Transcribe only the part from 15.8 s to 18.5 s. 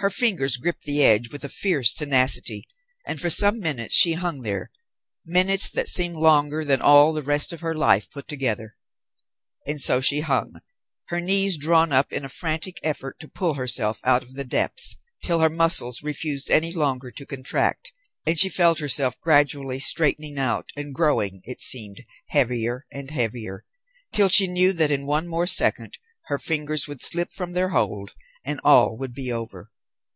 refused any longer to contract, and she